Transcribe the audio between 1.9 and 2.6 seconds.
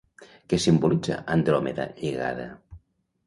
lligada?